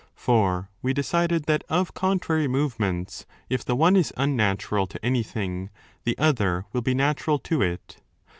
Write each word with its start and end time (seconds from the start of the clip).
For 0.15 0.71
we 0.81 0.93
decided 0.95 1.43
that 1.43 1.63
of 1.69 1.93
contrary 1.93 2.47
movements, 2.47 3.27
if 3.51 3.63
the 3.63 3.75
one 3.75 3.95
is 3.95 4.11
unnatural 4.17 4.87
to 4.87 5.05
any 5.05 5.21
thing, 5.21 5.69
the 6.05 6.17
other 6.17 6.65
will 6.73 6.81
be 6.81 6.95
natural 6.95 7.37
to 7.37 7.61
it. 7.61 7.97